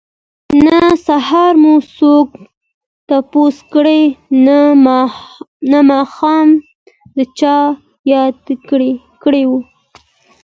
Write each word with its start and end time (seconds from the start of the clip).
نه 0.65 0.79
سهار 1.07 1.53
مو 1.61 1.73
څوک 1.97 2.27
تپوس 3.07 3.57
کړي 3.73 4.01
نه 5.71 5.79
ماښام 5.89 6.47
د 7.15 7.17
چا 7.39 7.55
ياديږو 8.11 9.57